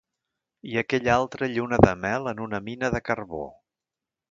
[0.69, 3.45] I aquella altra lluna de mel en una mina de carbó!